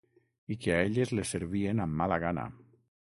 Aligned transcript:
I 0.53 0.55
que 0.63 0.71
a 0.75 0.79
elles 0.85 1.13
les 1.19 1.33
servien 1.37 1.85
amb 1.85 2.01
mala 2.01 2.21
gana. 2.25 2.47